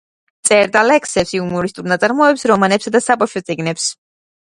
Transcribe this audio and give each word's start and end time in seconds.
წერდა 0.49 0.81
ლექსებს, 0.91 1.35
იუმორისტულ 1.39 1.89
ნაწარმოებებს, 1.93 2.49
რომანებსა 2.55 2.97
და 2.99 3.07
საბავშვო 3.11 3.47
წიგნებს. 3.53 3.91